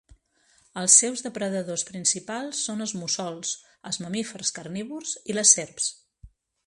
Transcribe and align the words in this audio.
Els 0.83 0.93
seus 1.01 1.21
depredadors 1.25 1.83
principals 1.89 2.63
són 2.69 2.83
els 2.87 2.93
mussols, 3.01 3.51
els 3.91 4.01
mamífers 4.07 4.53
carnívors 4.59 5.13
i 5.33 5.37
les 5.37 5.53
serps. 5.59 5.93